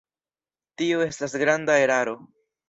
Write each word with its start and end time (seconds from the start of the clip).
Tio 0.81 1.03
estas 1.09 1.37
granda 1.43 1.77
eraro. 1.83 2.17